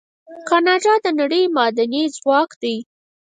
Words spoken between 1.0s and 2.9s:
د نړۍ معدني ځواک دی.